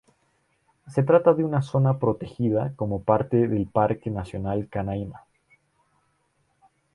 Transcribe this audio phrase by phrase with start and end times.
[0.87, 5.25] Se trata de una zona protegida como parte del Parque nacional Canaima.